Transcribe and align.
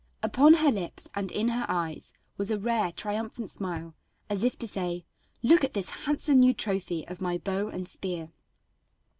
Upon 0.23 0.55
her 0.55 0.71
lips 0.71 1.07
and 1.13 1.31
in 1.31 1.49
her 1.49 1.67
eyes 1.69 2.11
was 2.35 2.49
a 2.49 2.57
rare 2.57 2.91
triumphant 2.91 3.51
smile, 3.51 3.93
as 4.31 4.43
if 4.43 4.57
to 4.57 4.67
say: 4.67 5.05
"Look 5.43 5.63
at 5.63 5.75
this 5.75 5.91
handsome 5.91 6.39
new 6.39 6.55
trophy 6.55 7.07
of 7.07 7.21
my 7.21 7.37
bow 7.37 7.67
and 7.67 7.87
spear." 7.87 8.31